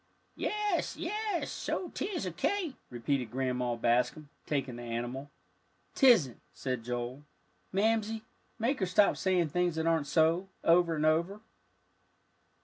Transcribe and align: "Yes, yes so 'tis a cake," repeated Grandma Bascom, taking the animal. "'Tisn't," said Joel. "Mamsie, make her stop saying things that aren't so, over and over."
"Yes, 0.35 0.97
yes 0.97 1.51
so 1.51 1.89
'tis 1.93 2.25
a 2.25 2.31
cake," 2.31 2.73
repeated 2.89 3.29
Grandma 3.29 3.75
Bascom, 3.75 4.29
taking 4.47 4.77
the 4.77 4.81
animal. 4.81 5.29
"'Tisn't," 5.93 6.41
said 6.53 6.83
Joel. 6.83 7.23
"Mamsie, 7.71 8.23
make 8.57 8.79
her 8.79 8.87
stop 8.87 9.15
saying 9.15 9.49
things 9.49 9.75
that 9.75 9.85
aren't 9.85 10.07
so, 10.07 10.47
over 10.63 10.95
and 10.95 11.05
over." 11.05 11.39